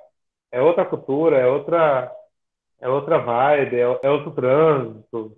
É 0.51 0.61
outra 0.61 0.85
cultura, 0.85 1.37
é 1.37 1.47
outra... 1.47 2.11
É 2.81 2.87
outra 2.87 3.17
vibe, 3.17 3.75
é, 3.75 3.99
é 4.03 4.09
outro 4.09 4.31
trânsito. 4.31 5.35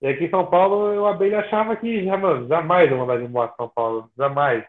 E 0.00 0.06
aqui 0.06 0.24
em 0.24 0.30
São 0.30 0.46
Paulo, 0.46 1.00
o 1.02 1.06
Abelha 1.06 1.40
achava 1.40 1.76
que, 1.76 2.06
mano, 2.06 2.48
jamais 2.48 2.90
eu 2.90 2.96
vou 2.96 3.04
andar 3.04 3.18
de 3.18 3.24
em 3.24 3.56
São 3.56 3.68
Paulo. 3.68 4.10
Jamais. 4.16 4.64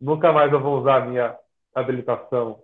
Nunca 0.00 0.32
mais 0.32 0.52
eu 0.52 0.60
vou 0.60 0.80
usar 0.80 1.02
a 1.02 1.06
minha 1.06 1.36
habilitação. 1.74 2.62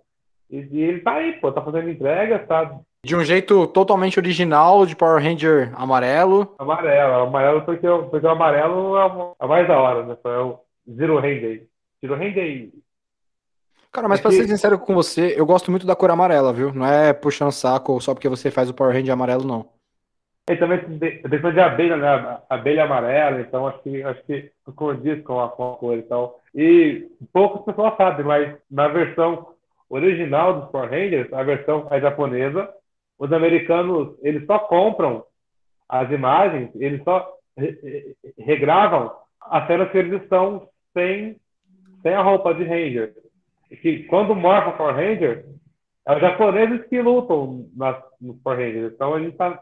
E, 0.49 0.57
e 0.57 0.81
ele 0.81 1.01
tá 1.01 1.15
aí, 1.15 1.39
pô, 1.39 1.51
tá 1.51 1.63
fazendo 1.63 1.89
entrega, 1.89 2.45
tá 2.45 2.79
de 3.05 3.15
um 3.15 3.23
jeito 3.23 3.65
totalmente 3.67 4.19
original 4.19 4.85
de 4.85 4.95
Power 4.95 5.23
Ranger 5.23 5.71
amarelo. 5.75 6.55
Amarelo, 6.59 7.13
amarelo 7.23 7.61
porque, 7.61 7.87
porque 7.87 8.25
o 8.25 8.29
amarelo 8.29 8.97
é, 8.97 9.45
é 9.45 9.47
mais 9.47 9.67
da 9.67 9.79
hora, 9.79 10.05
né? 10.05 10.17
É 10.23 10.37
o 10.39 10.59
Zero 10.91 11.15
Ranger. 11.15 11.67
Zero 12.01 12.15
Ranger. 12.15 12.69
Cara, 13.91 14.07
mas 14.07 14.19
é 14.19 14.21
pra 14.21 14.31
ser 14.31 14.47
sincero 14.47 14.77
com 14.77 14.93
você, 14.93 15.33
eu 15.35 15.45
gosto 15.45 15.71
muito 15.71 15.87
da 15.87 15.95
cor 15.95 16.11
amarela, 16.11 16.53
viu? 16.53 16.73
Não 16.73 16.85
é 16.85 17.11
puxando 17.11 17.51
saco 17.51 17.99
só 17.99 18.13
porque 18.13 18.29
você 18.29 18.51
faz 18.51 18.69
o 18.69 18.73
Power 18.73 18.93
Ranger 18.93 19.13
amarelo, 19.13 19.43
não. 19.43 19.65
E 20.49 20.55
também 20.57 20.79
depois 21.29 21.53
de 21.53 21.59
abelha, 21.59 21.95
né? 21.95 22.39
Abelha 22.49 22.83
amarela, 22.83 23.39
então 23.39 23.67
acho 23.67 23.79
que 23.81 24.03
acho 24.03 24.23
que 24.23 24.51
condiz 24.75 25.23
com 25.23 25.39
a, 25.39 25.49
com 25.49 25.73
a 25.73 25.75
cor 25.77 25.97
e 25.97 26.03
tal. 26.03 26.39
E 26.53 27.07
poucas 27.31 27.63
pessoas 27.63 27.95
sabem, 27.97 28.25
mas 28.25 28.55
na 28.69 28.87
versão 28.87 29.47
original 29.89 30.59
dos 30.59 30.71
Power 30.71 30.89
Rangers, 30.89 31.31
a 31.33 31.43
versão 31.43 31.87
é 31.89 31.99
japonesa, 31.99 32.69
os 33.19 33.33
americanos 33.33 34.17
eles 34.23 34.45
só 34.45 34.57
compram 34.57 35.23
as 35.87 36.09
imagens, 36.09 36.71
eles 36.75 37.03
só 37.03 37.29
regravam 38.37 39.11
as 39.41 39.67
cenas 39.67 39.91
que 39.91 39.97
eles 39.97 40.21
estão 40.21 40.69
sem, 40.93 41.35
sem 42.01 42.13
a 42.13 42.21
roupa 42.21 42.53
de 42.53 42.63
Ranger. 42.63 43.13
Que 43.81 44.03
quando 44.05 44.35
morfa 44.35 44.71
Power 44.71 44.95
Ranger, 44.95 45.45
é 46.07 46.15
os 46.15 46.21
japoneses 46.21 46.87
que 46.87 47.01
lutam 47.01 47.69
nas, 47.75 48.01
nos 48.21 48.39
Power 48.41 48.59
Rangers. 48.59 48.93
Então 48.93 49.13
a 49.13 49.19
gente, 49.19 49.35
tá, 49.35 49.59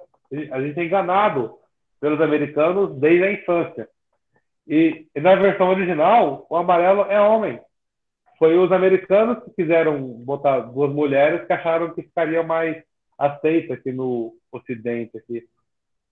a 0.51 0.61
gente 0.61 0.79
é 0.79 0.83
enganado 0.83 1.55
pelos 1.99 2.21
americanos 2.21 2.99
desde 2.99 3.23
a 3.23 3.31
infância. 3.31 3.89
E, 4.67 5.07
e, 5.15 5.19
na 5.21 5.35
versão 5.35 5.69
original, 5.69 6.45
o 6.49 6.55
amarelo 6.55 7.03
é 7.03 7.19
homem. 7.19 7.59
Foi 8.37 8.57
os 8.57 8.71
americanos 8.71 9.43
que 9.43 9.63
quiseram 9.63 9.99
botar 9.99 10.59
duas 10.59 10.91
mulheres 10.91 11.47
que 11.47 11.53
acharam 11.53 11.93
que 11.93 12.03
ficariam 12.03 12.43
mais 12.43 12.83
aceita 13.17 13.73
aqui 13.73 13.91
no 13.91 14.35
Ocidente. 14.51 15.17
Aqui. 15.17 15.47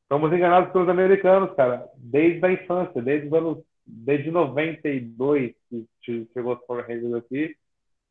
Somos 0.08 0.32
enganados 0.32 0.72
pelos 0.72 0.90
americanos, 0.90 1.54
cara, 1.56 1.88
desde 1.98 2.46
a 2.46 2.52
infância, 2.52 3.02
desde 3.02 3.28
os 3.28 3.34
anos, 3.34 3.58
desde 3.86 4.32
92 4.32 5.54
que 6.02 6.28
chegou 6.34 6.54
os 6.54 6.66
Power 6.66 6.86
Rangers 6.88 7.14
aqui, 7.14 7.56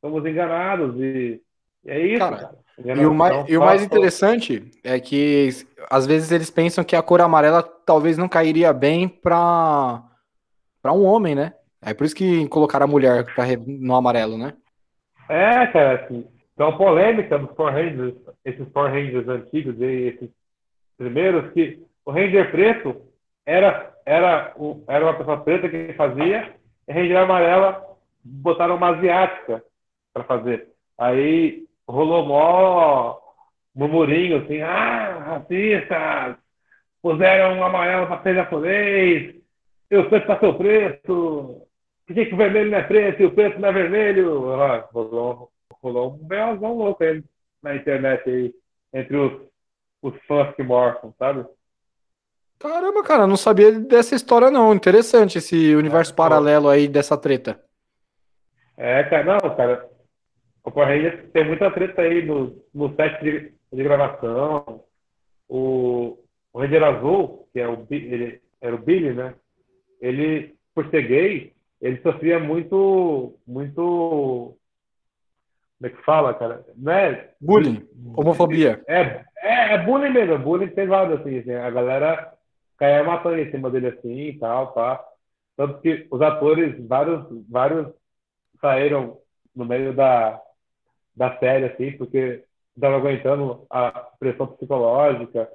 somos 0.00 0.24
enganados 0.26 1.00
e, 1.00 1.40
é 1.86 2.00
isso, 2.00 2.18
cara. 2.18 2.36
cara. 2.36 2.58
E 3.00 3.06
o, 3.06 3.14
mais, 3.14 3.48
e 3.48 3.56
o 3.56 3.60
mais 3.60 3.82
interessante 3.82 4.70
é 4.82 4.98
que 4.98 5.50
às 5.88 6.06
vezes 6.06 6.32
eles 6.32 6.50
pensam 6.50 6.82
que 6.82 6.96
a 6.96 7.02
cor 7.02 7.20
amarela 7.20 7.62
talvez 7.62 8.18
não 8.18 8.28
cairia 8.28 8.72
bem 8.72 9.08
para 9.08 10.02
para 10.82 10.92
um 10.92 11.04
homem, 11.04 11.34
né? 11.34 11.54
É 11.80 11.94
por 11.94 12.04
isso 12.04 12.14
que 12.14 12.46
colocaram 12.48 12.84
a 12.84 12.88
mulher 12.88 13.24
pra, 13.34 13.44
no 13.66 13.94
amarelo, 13.94 14.36
né? 14.36 14.54
É, 15.28 15.66
cara, 15.68 16.04
assim, 16.04 16.26
então 16.52 16.76
polêmica 16.76 17.38
dos 17.38 17.52
Power 17.52 17.72
Rangers, 17.72 18.14
esses 18.44 18.68
Power 18.68 18.92
Rangers 18.92 19.28
antigos 19.28 19.80
e 19.80 20.08
esses 20.08 20.30
primeiros, 20.96 21.52
que 21.52 21.82
o 22.04 22.10
Ranger 22.10 22.50
preto 22.50 23.02
era, 23.46 23.94
era, 24.04 24.52
o, 24.56 24.84
era 24.88 25.04
uma 25.04 25.14
pessoa 25.14 25.40
preta 25.42 25.68
que 25.68 25.92
fazia, 25.94 26.54
e 26.86 26.92
a 26.92 26.94
Ranger 26.94 27.16
amarela 27.18 27.96
botaram 28.22 28.76
uma 28.76 28.96
asiática 28.96 29.62
para 30.12 30.24
fazer. 30.24 30.68
Aí 30.98 31.64
rolou 31.88 32.26
mó 32.26 33.18
murmurinho 33.74 34.38
assim, 34.38 34.60
ah, 34.60 35.18
racistas, 35.26 36.36
puseram 37.02 37.58
um 37.58 37.64
amarelo 37.64 38.06
para 38.06 38.22
ser 38.22 38.34
japonês, 38.36 39.34
eu 39.90 40.08
preto 40.08 40.26
para 40.26 40.40
ser 40.40 40.46
o 40.46 40.54
preto, 40.54 41.66
por 42.06 42.14
que, 42.14 42.26
que 42.26 42.34
o 42.34 42.36
vermelho 42.36 42.70
não 42.70 42.78
é 42.78 42.82
preto 42.82 43.22
e 43.22 43.26
o 43.26 43.32
preto 43.32 43.58
não 43.58 43.68
é 43.68 43.72
vermelho? 43.72 44.52
Ah, 44.60 44.88
rolou, 44.92 45.50
rolou 45.82 46.14
um 46.14 46.26
belzão 46.26 46.76
louco 46.76 47.02
aí 47.02 47.22
na 47.64 47.74
internet 47.74 48.28
aí, 48.28 48.54
entre 48.92 49.16
os, 49.16 49.32
os 50.02 50.14
fãs 50.26 50.54
que 50.54 50.62
morfam, 50.62 51.12
sabe? 51.18 51.44
Caramba, 52.58 53.02
cara, 53.02 53.26
não 53.26 53.36
sabia 53.36 53.72
dessa 53.72 54.14
história 54.14 54.50
não. 54.50 54.72
Interessante 54.72 55.38
esse 55.38 55.74
universo 55.74 56.12
é, 56.12 56.16
paralelo 56.16 56.68
aí 56.68 56.86
dessa 56.86 57.16
treta. 57.16 57.60
É, 58.76 59.02
cara, 59.04 59.24
não, 59.24 59.56
cara, 59.56 59.88
o 60.62 60.70
Power 60.70 61.30
tem 61.30 61.44
muita 61.44 61.70
treta 61.70 62.02
aí 62.02 62.24
no, 62.24 62.62
no 62.72 62.94
set 62.94 63.22
de, 63.22 63.52
de 63.72 63.82
gravação. 63.82 64.84
O, 65.48 66.18
o 66.52 66.58
Ranger 66.60 66.84
Azul, 66.84 67.48
que 67.52 67.60
é 67.60 67.68
o, 67.68 67.86
ele, 67.90 68.40
era 68.60 68.74
o 68.74 68.78
Billy, 68.78 69.12
né? 69.12 69.34
Ele, 70.00 70.54
por 70.74 70.88
ser 70.90 71.02
gay, 71.02 71.52
ele 71.80 72.00
sofria 72.00 72.38
muito, 72.38 73.38
muito, 73.46 74.56
como 75.84 75.86
é 75.86 75.90
que 75.90 76.02
fala, 76.02 76.34
cara? 76.34 76.64
Não 76.76 76.92
é 76.92 77.30
bullying, 77.40 77.86
homofobia. 78.16 78.82
É, 78.88 79.24
é, 79.36 79.74
é 79.74 79.78
bullying 79.78 80.10
mesmo, 80.10 80.38
bullying 80.38 80.68
pesado 80.68 81.14
assim, 81.14 81.38
assim, 81.38 81.52
a 81.52 81.70
galera 81.70 82.32
caia 82.78 83.04
matando 83.04 83.38
em 83.38 83.50
cima 83.50 83.70
dele 83.70 83.88
assim 83.88 84.28
e 84.28 84.38
tal, 84.38 84.72
tá? 84.72 85.04
Tanto 85.56 85.80
que 85.80 86.06
os 86.10 86.20
atores, 86.22 86.74
vários, 86.88 87.26
vários 87.48 87.92
saíram 88.60 89.18
no 89.54 89.64
meio 89.66 89.94
da, 89.94 90.40
da 91.14 91.36
série, 91.38 91.66
assim, 91.66 91.92
porque 91.92 92.42
estava 92.74 92.96
aguentando 92.96 93.66
a 93.68 93.90
pressão 94.18 94.46
psicológica. 94.46 95.48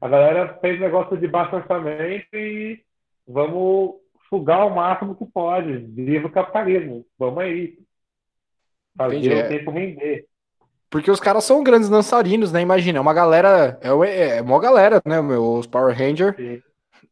A 0.00 0.08
galera 0.08 0.58
fez 0.60 0.80
negócio 0.80 1.16
de 1.16 1.28
baixo 1.28 1.56
orçamento 1.56 2.26
e 2.34 2.82
vamos 3.26 3.94
sugar 4.28 4.66
o 4.66 4.74
máximo 4.74 5.14
que 5.14 5.24
pode. 5.24 5.78
Viva 5.78 6.26
o 6.26 6.32
capitalismo. 6.32 7.06
Vamos 7.18 7.38
aí. 7.38 7.78
Fazer 8.98 9.16
Entendi. 9.16 9.34
o 9.34 9.38
é. 9.38 9.42
tempo 9.44 9.70
render. 9.70 10.26
Porque 10.90 11.10
os 11.10 11.20
caras 11.20 11.44
são 11.44 11.62
grandes 11.62 11.88
dançarinos, 11.88 12.50
né? 12.50 12.60
Imagina, 12.60 12.98
é 12.98 13.00
uma 13.00 13.14
galera. 13.14 13.78
É, 13.80 13.88
é, 13.88 14.38
é 14.38 14.42
uma 14.42 14.60
galera, 14.60 15.00
né? 15.06 15.20
Os 15.20 15.66
Power 15.66 15.96
Ranger. 15.96 16.34
Sim. 16.34 16.62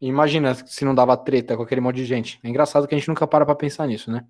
Imagina 0.01 0.55
se 0.55 0.85
não 0.85 0.95
dava 0.95 1.17
treta 1.17 1.57
com 1.57 1.63
aquele 1.63 1.81
monte 1.81 1.97
de 1.97 2.05
gente. 2.05 2.41
É 2.43 2.49
engraçado 2.49 2.87
que 2.87 2.95
a 2.95 2.99
gente 2.99 3.09
nunca 3.09 3.27
para 3.27 3.47
pra 3.47 3.55
pensar 3.55 3.87
nisso, 3.87 4.11
né? 4.11 4.25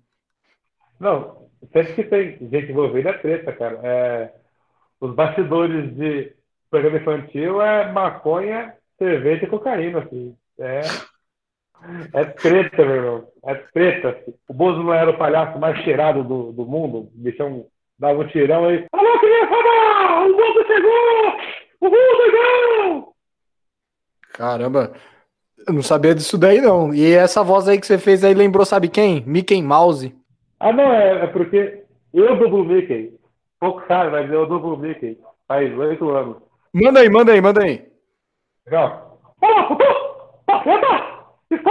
Não, 0.99 1.49
sempre 1.73 1.93
que 1.93 2.03
tem 2.03 2.37
gente 2.49 2.71
envolvida 2.71 3.09
é 3.09 3.17
treta, 3.17 3.51
cara. 3.51 3.79
É, 3.83 4.31
os 4.99 5.13
bastidores 5.13 5.93
de 5.95 6.33
programa 6.69 6.97
infantil 6.97 7.61
é 7.61 7.91
maconha, 7.91 8.73
cerveja 8.97 9.45
e 9.45 9.49
cocaína, 9.49 9.99
assim. 9.99 10.35
É, 10.59 10.81
é 12.13 12.25
treta, 12.25 12.85
meu 12.85 12.95
irmão. 12.95 13.27
É 13.45 13.55
treta. 13.55 14.23
O 14.47 14.53
Bozo 14.53 14.83
não 14.83 14.93
era 14.93 15.09
o 15.09 15.17
palhaço 15.17 15.59
mais 15.59 15.77
cheirado 15.83 16.23
do, 16.23 16.51
do 16.51 16.65
mundo. 16.65 16.97
O 16.97 17.11
bichão 17.13 17.65
dava 17.97 18.19
um 18.19 18.27
tirão 18.27 18.65
aí. 18.65 18.85
Alô, 18.91 19.19
criançada! 19.19 20.27
O 20.27 20.35
Bozo 20.35 20.67
chegou! 20.67 21.37
O 21.81 21.89
Bozo 21.89 22.31
chegou! 22.31 23.13
Caramba, 24.33 24.93
eu 25.67 25.73
não 25.73 25.81
sabia 25.81 26.13
disso 26.13 26.37
daí, 26.37 26.61
não. 26.61 26.93
E 26.93 27.13
essa 27.13 27.43
voz 27.43 27.67
aí 27.67 27.79
que 27.79 27.87
você 27.87 27.97
fez 27.97 28.23
aí 28.23 28.33
lembrou, 28.33 28.65
sabe 28.65 28.87
quem? 28.87 29.23
Mickey 29.25 29.61
Mouse. 29.61 30.15
Ah, 30.59 30.71
não, 30.71 30.91
é, 30.93 31.23
é 31.23 31.27
porque 31.27 31.83
eu 32.13 32.37
dublo 32.37 32.63
Mickey. 32.63 33.13
Pouco 33.59 33.83
sabe, 33.87 34.11
mas 34.11 34.31
eu 34.31 34.45
dublo 34.45 34.77
Mickey. 34.77 35.17
Faz 35.47 35.75
oito 35.77 36.09
anos. 36.09 36.37
Manda 36.73 36.99
aí, 36.99 37.09
manda 37.09 37.31
aí, 37.31 37.41
manda 37.41 37.63
aí. 37.63 37.87
Legal. 38.65 39.19
Olá, 39.41 41.16
Sendo 41.49 41.63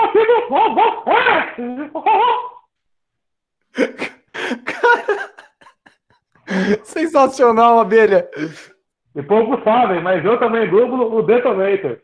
Sensacional, 6.85 7.81
abelha. 7.81 8.31
E 9.15 9.23
poucos 9.23 9.63
sabem, 9.65 10.03
mas 10.03 10.25
eu 10.25 10.39
também 10.39 10.71
dublo 10.71 11.15
o 11.15 11.23
Detonator. 11.23 11.99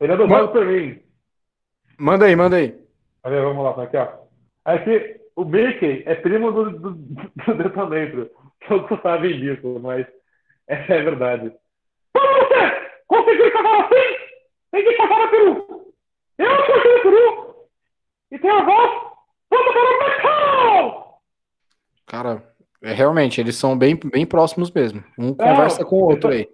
Ele 0.00 0.12
é 0.12 0.16
dublado 0.16 0.48
por 0.48 0.66
mim. 0.66 1.00
Manda 1.98 2.26
aí, 2.26 2.36
manda 2.36 2.56
aí. 2.56 2.78
Vamos 3.24 3.64
lá, 3.64 3.82
aqui, 3.82 3.96
ó. 3.96 4.08
Aqui, 4.64 5.20
o 5.34 5.44
Mickey 5.44 6.02
é 6.06 6.14
primo 6.14 6.52
do, 6.52 6.70
do, 6.70 6.90
do 6.90 7.54
Detonator. 7.54 8.30
Poucos 8.66 9.00
sabem 9.00 9.38
disso, 9.38 9.78
mas 9.80 10.06
essa 10.66 10.94
é 10.94 11.00
a 11.00 11.04
verdade. 11.04 11.52
Como 12.12 12.26
você 12.26 12.90
conseguiu 13.06 13.52
cagar 13.52 13.84
assim? 13.84 14.16
Tem 14.72 14.84
que 14.84 14.96
cagar 14.96 15.22
a 15.22 15.28
peru. 15.28 15.75
Eu 16.38 16.46
sou 16.66 16.76
o 16.76 17.02
peru. 17.02 17.56
E 18.30 18.38
tem 18.38 18.50
a 18.50 18.64
voz. 18.64 18.90
Vamos 19.50 19.72
para 19.72 19.82
o 19.82 19.98
Macau! 19.98 21.20
Cara, 22.06 22.54
é, 22.82 22.92
realmente, 22.92 23.40
eles 23.40 23.56
são 23.56 23.76
bem, 23.76 23.98
bem 24.12 24.26
próximos 24.26 24.70
mesmo. 24.70 25.02
Um 25.18 25.28
Não, 25.28 25.34
conversa 25.34 25.84
com 25.84 25.96
o 25.96 26.04
outro 26.04 26.30
aí. 26.30 26.48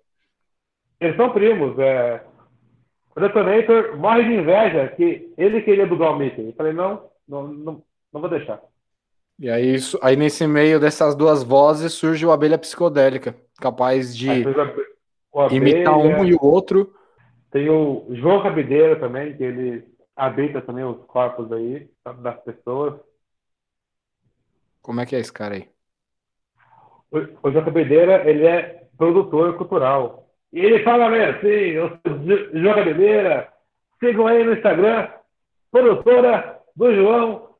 Eles 1.00 1.16
são 1.16 1.30
primos. 1.30 1.78
É... 1.78 2.22
O 3.14 3.20
Detonator 3.20 3.96
morre 3.98 4.24
de 4.24 4.34
inveja 4.34 4.88
que 4.88 5.32
ele 5.36 5.60
queria 5.62 5.86
dublar 5.86 6.12
o 6.12 6.18
Mickey. 6.18 6.46
Eu 6.46 6.54
falei, 6.54 6.72
não, 6.72 7.10
não, 7.28 7.48
não, 7.48 7.82
não 8.12 8.20
vou 8.20 8.30
deixar. 8.30 8.60
E 9.38 9.50
aí, 9.50 9.76
aí, 10.02 10.16
nesse 10.16 10.46
meio 10.46 10.78
dessas 10.78 11.14
duas 11.14 11.42
vozes, 11.42 11.92
surge 11.92 12.24
o 12.24 12.30
Abelha 12.30 12.56
Psicodélica, 12.56 13.34
capaz 13.60 14.16
de 14.16 14.30
abelha, 14.30 14.74
imitar 15.50 15.98
um 15.98 16.24
e 16.24 16.34
o 16.34 16.38
outro. 16.40 16.94
Tem 17.52 17.68
o 17.68 18.06
João 18.10 18.42
Cabideira 18.42 18.98
também, 18.98 19.36
que 19.36 19.44
ele 19.44 19.84
habita 20.16 20.62
também 20.62 20.84
os 20.84 21.04
corpos 21.04 21.52
aí 21.52 21.88
das 22.22 22.42
pessoas. 22.42 22.98
Como 24.80 25.00
é 25.00 25.06
que 25.06 25.14
é 25.14 25.20
esse 25.20 25.32
cara 25.32 25.54
aí? 25.54 25.68
O, 27.10 27.18
o 27.48 27.52
João 27.52 27.64
Cabideira, 27.64 28.28
ele 28.28 28.46
é 28.46 28.88
produtor 28.96 29.56
cultural. 29.58 30.30
E 30.52 30.60
ele 30.60 30.82
fala 30.82 31.10
mesmo 31.10 31.36
assim, 31.36 31.46
eu 31.46 31.88
sou 31.88 32.60
João 32.60 32.74
Cabideira, 32.74 33.52
sigam 34.00 34.26
aí 34.26 34.42
no 34.44 34.54
Instagram, 34.54 35.08
produtora 35.70 36.58
do 36.74 36.94
João 36.94 37.52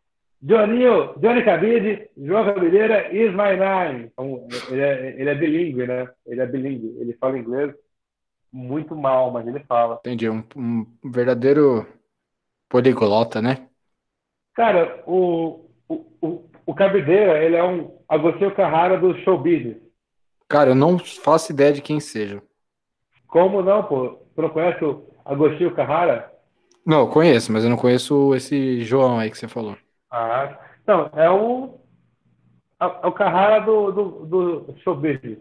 Johninho, 0.42 1.14
Johnny 1.18 1.44
Cabide, 1.44 2.10
João 2.16 2.44
Cabeleira 2.44 3.14
is 3.14 3.30
my 3.30 3.56
name. 3.56 4.10
Então, 4.12 4.48
ele, 4.70 4.80
é, 4.80 5.20
ele 5.20 5.30
é 5.30 5.34
bilíngue, 5.36 5.86
né? 5.86 6.08
Ele 6.26 6.40
é 6.40 6.46
bilíngue. 6.46 6.96
Ele 6.98 7.12
fala 7.14 7.38
inglês 7.38 7.72
muito 8.52 8.94
mal, 8.94 9.30
mas 9.30 9.46
ele 9.46 9.60
fala. 9.60 9.96
Entendi. 10.00 10.28
Um, 10.28 10.44
um 10.54 10.86
verdadeiro 11.04 11.86
poliglota, 12.68 13.40
né? 13.40 13.66
Cara, 14.54 15.02
o, 15.06 15.70
o, 15.88 15.94
o, 16.20 16.50
o 16.66 16.74
Cabideira, 16.74 17.42
ele 17.42 17.56
é 17.56 17.64
um 17.64 17.98
Agostinho 18.08 18.54
Carrara 18.54 18.98
do 18.98 19.16
show 19.20 19.38
business. 19.38 19.78
Cara, 20.48 20.70
eu 20.70 20.74
não 20.74 20.98
faço 20.98 21.52
ideia 21.52 21.72
de 21.72 21.80
quem 21.80 21.98
seja. 21.98 22.42
Como 23.26 23.62
não, 23.62 23.82
pô? 23.82 24.18
Você 24.34 24.42
não 24.42 24.50
conhece 24.50 24.84
o 24.84 25.06
Agostinho 25.24 25.74
Carrara? 25.74 26.30
Não, 26.84 27.08
conheço, 27.08 27.50
mas 27.50 27.64
eu 27.64 27.70
não 27.70 27.76
conheço 27.76 28.34
esse 28.34 28.82
João 28.82 29.18
aí 29.18 29.30
que 29.30 29.38
você 29.38 29.48
falou. 29.48 29.76
Ah, 30.10 30.58
então, 30.82 31.10
é 31.14 31.30
o, 31.30 31.80
é 32.78 33.06
o 33.06 33.12
Carrara 33.12 33.60
do, 33.60 33.92
do, 33.92 34.26
do 34.26 34.78
showbiz. 34.80 35.38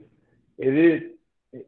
Ele, 0.57 1.17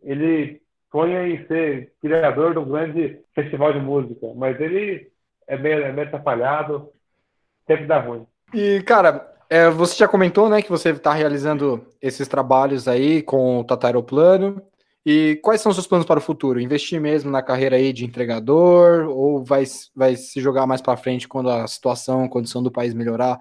ele 0.01 0.62
sonha 0.93 1.27
em 1.27 1.45
ser 1.47 1.91
criador 1.99 2.53
de 2.53 2.59
um 2.59 2.65
grande 2.65 3.19
festival 3.33 3.73
de 3.73 3.79
música, 3.79 4.27
mas 4.35 4.61
ele 4.61 5.11
é 5.47 5.57
meio, 5.57 5.83
é 5.83 5.91
meio 5.91 6.07
atrapalhado, 6.07 6.87
sempre 7.65 7.87
dá 7.87 7.99
ruim. 7.99 8.27
E, 8.53 8.83
cara, 8.83 9.27
é, 9.49 9.69
você 9.71 9.97
já 9.97 10.07
comentou, 10.07 10.47
né, 10.47 10.61
que 10.61 10.69
você 10.69 10.89
está 10.89 11.11
realizando 11.11 11.83
esses 11.99 12.27
trabalhos 12.27 12.87
aí 12.87 13.23
com 13.23 13.59
o 13.59 13.63
Tata 13.63 13.87
Aeroplano. 13.87 14.61
E 15.05 15.37
quais 15.43 15.59
são 15.59 15.69
os 15.69 15.75
seus 15.75 15.87
planos 15.87 16.05
para 16.05 16.19
o 16.19 16.21
futuro? 16.21 16.61
Investir 16.61 17.01
mesmo 17.01 17.29
na 17.29 17.41
carreira 17.41 17.75
aí 17.75 17.91
de 17.91 18.05
entregador 18.05 19.09
ou 19.09 19.43
vai, 19.43 19.63
vai 19.93 20.15
se 20.15 20.39
jogar 20.39 20.65
mais 20.65 20.81
para 20.81 20.95
frente 20.95 21.27
quando 21.27 21.49
a 21.49 21.67
situação, 21.67 22.23
a 22.23 22.29
condição 22.29 22.63
do 22.63 22.71
país 22.71 22.93
melhorar 22.93 23.37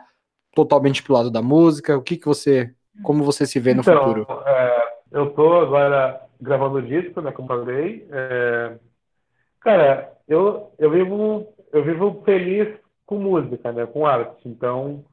totalmente 0.54 1.02
pro 1.04 1.14
lado 1.14 1.30
da 1.30 1.40
música? 1.40 1.96
O 1.96 2.02
que 2.02 2.16
que 2.16 2.26
você, 2.26 2.72
como 3.04 3.22
você 3.22 3.46
se 3.46 3.60
vê 3.60 3.74
no 3.74 3.82
então, 3.82 3.96
futuro? 3.96 4.26
É, 4.44 4.82
eu 5.12 5.30
tô 5.30 5.60
agora 5.60 6.20
gravando 6.42 6.78
o 6.78 6.82
disco, 6.82 7.20
né, 7.20 7.30
como 7.32 7.48
falei. 7.48 8.06
É... 8.10 8.78
Cara, 9.60 10.12
eu, 10.28 10.72
eu, 10.78 10.90
vivo, 10.90 11.54
eu 11.72 11.84
vivo 11.84 12.22
feliz 12.24 12.68
com 13.06 13.18
música, 13.18 13.72
né, 13.72 13.86
com 13.86 14.04
arte. 14.04 14.48
Então, 14.48 15.04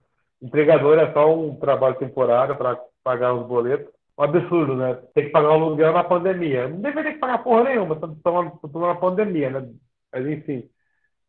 entregador 0.42 0.98
é 0.98 1.14
só 1.14 1.34
um 1.34 1.56
trabalho 1.56 1.96
temporário 1.96 2.56
para 2.58 2.80
pagar 3.04 3.34
os 3.34 3.48
boletos. 3.48 3.94
Um 4.18 4.24
absurdo, 4.24 4.76
né? 4.76 4.96
Tem 5.14 5.26
que 5.26 5.30
pagar 5.30 5.50
o 5.50 5.54
aluguel 5.54 5.94
na 5.94 6.04
pandemia. 6.04 6.68
Não 6.68 6.82
deveria 6.82 7.14
que 7.14 7.20
pagar 7.20 7.38
porra 7.42 7.64
nenhuma, 7.66 7.96
estou 7.96 8.82
na 8.82 8.96
pandemia, 8.96 9.50
né? 9.50 9.70
Mas, 10.12 10.28
enfim. 10.28 10.70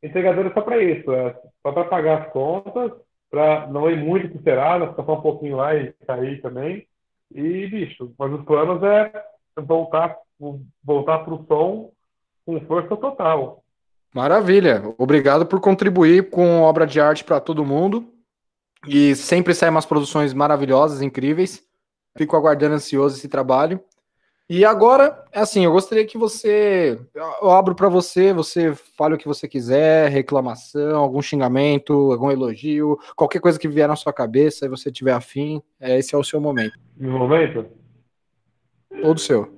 Entregador 0.02 0.47
é 0.47 0.52
só 0.52 0.62
para 0.62 0.83
isso, 0.83 1.12
é 1.12 1.35
só 1.62 1.73
para 1.73 1.85
pagar 1.85 2.23
as 2.23 2.33
contas, 2.33 2.92
para 3.30 3.66
não 3.69 3.88
ir 3.90 3.97
muito 3.97 4.28
pro 4.30 4.42
Serasa, 4.42 4.88
ficar 4.88 5.04
só 5.04 5.14
um 5.19 5.21
pouquinho 5.21 5.57
lá 5.57 5.76
e 5.76 5.95
sair 6.04 6.40
também. 6.40 6.87
E, 7.30 7.66
bicho, 7.69 8.12
mas 8.19 8.33
os 8.33 8.45
planos 8.45 8.83
é 8.83 9.12
voltar, 9.61 10.17
voltar 10.83 11.19
pro 11.21 11.45
som 11.47 11.90
com 12.45 12.61
força 12.62 12.97
total. 12.97 13.62
Maravilha. 14.14 14.83
Obrigado 14.99 15.47
por 15.47 15.61
contribuir 15.61 16.31
com 16.31 16.62
obra 16.62 16.87
de 16.87 17.00
arte 17.00 17.23
para 17.23 17.40
todo 17.40 17.64
mundo. 17.64 18.07
E 18.87 19.14
sempre 19.14 19.55
saem 19.55 19.71
umas 19.71 19.87
produções 19.87 20.33
maravilhosas, 20.33 21.02
incríveis. 21.02 21.62
Fico 22.17 22.37
aguardando 22.37 22.75
ansioso 22.75 23.17
esse 23.17 23.29
trabalho. 23.29 23.81
E 24.49 24.64
agora, 24.64 25.25
assim, 25.33 25.64
eu 25.64 25.71
gostaria 25.71 26.05
que 26.05 26.19
você. 26.19 26.99
Eu 27.40 27.52
abro 27.52 27.73
para 27.73 27.88
você, 27.88 28.33
você 28.33 28.75
fale 28.75 29.14
o 29.14 29.19
que 29.19 29.29
você 29.29 29.47
quiser, 29.47 30.11
reclamação, 30.11 30.99
algum 30.99 31.23
xingamento, 31.23 32.11
algum 32.11 32.33
elogio, 32.33 32.99
qualquer 33.14 33.38
coisa 33.38 33.61
que 33.61 33.69
vier 33.69 33.87
na 33.87 33.95
sua 33.95 34.12
cabeça 34.12 34.67
e 34.67 34.69
você 34.69 34.90
tiver 34.90 35.12
afim, 35.12 35.62
é, 35.79 35.97
esse 35.97 36.17
é 36.17 36.19
o 36.19 36.25
seu 36.25 36.40
momento. 36.40 36.76
Meu 36.97 37.12
momento? 37.12 37.64
Todo 39.02 39.19
seu. 39.19 39.49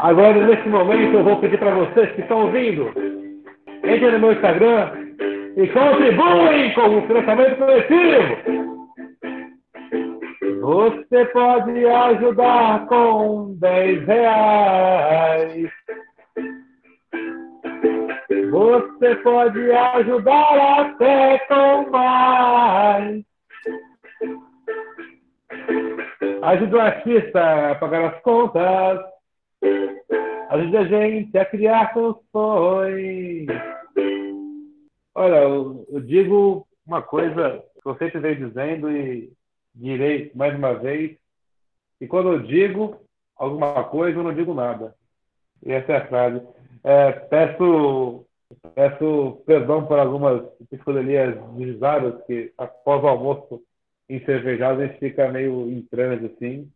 Agora, 0.00 0.46
nesse 0.46 0.68
momento, 0.68 1.16
eu 1.16 1.24
vou 1.24 1.36
pedir 1.40 1.58
para 1.58 1.74
vocês 1.74 2.10
que 2.12 2.22
estão 2.22 2.46
ouvindo, 2.46 2.88
entrem 3.84 4.12
no 4.12 4.18
meu 4.18 4.32
Instagram, 4.32 4.90
e 5.56 5.68
contribuem 5.68 6.74
com 6.74 6.98
o 6.98 7.06
financiamento 7.06 7.56
coletivo. 7.56 8.62
Você 10.60 11.24
pode 11.26 11.86
ajudar 11.86 12.86
com 12.86 13.54
10 13.58 14.06
reais. 14.06 15.70
Você 18.52 19.16
pode 19.16 19.72
ajudar 19.72 20.80
até 20.80 21.38
com 21.46 21.90
mais. 21.90 23.24
Ajude 26.42 26.74
o 26.74 26.80
artista 26.80 27.70
a 27.70 27.74
pagar 27.76 28.14
as 28.14 28.20
contas. 28.20 29.00
Ajude 30.50 30.76
a 30.76 30.84
gente 30.84 31.38
a 31.38 31.46
criar 31.46 31.94
canções. 31.94 33.46
Olha, 35.14 35.36
eu, 35.36 35.86
eu 35.90 36.00
digo 36.00 36.68
uma 36.86 37.00
coisa 37.00 37.64
que 37.82 37.88
eu 37.88 37.96
sempre 37.96 38.20
venho 38.20 38.48
dizendo 38.48 38.90
e 38.90 39.32
direi 39.74 40.30
mais 40.34 40.54
uma 40.54 40.74
vez, 40.74 41.16
e 41.98 42.06
quando 42.06 42.30
eu 42.34 42.42
digo 42.42 43.00
alguma 43.34 43.82
coisa, 43.84 44.18
eu 44.18 44.22
não 44.22 44.34
digo 44.34 44.52
nada. 44.52 44.94
E 45.64 45.72
essa 45.72 45.92
é 45.92 45.96
a 45.96 46.06
frase. 46.06 46.46
É, 46.84 47.12
peço, 47.12 48.26
peço 48.74 49.42
perdão 49.46 49.86
por 49.86 49.98
algumas 49.98 50.42
psicodelias 50.70 51.36
bizarras 51.52 52.24
que, 52.26 52.52
após 52.56 53.02
o 53.02 53.08
almoço 53.08 53.62
encervejado, 54.08 54.80
a 54.80 54.86
gente 54.86 54.98
fica 54.98 55.30
meio 55.30 55.70
em 55.70 55.82
transe, 55.82 56.26
assim. 56.26 56.70